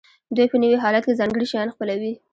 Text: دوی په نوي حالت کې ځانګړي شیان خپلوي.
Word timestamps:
دوی 0.35 0.47
په 0.51 0.57
نوي 0.63 0.77
حالت 0.83 1.03
کې 1.07 1.17
ځانګړي 1.19 1.45
شیان 1.51 1.67
خپلوي. 1.75 2.13